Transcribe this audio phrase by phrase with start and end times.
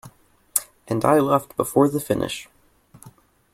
[0.87, 2.49] And I left before the finish.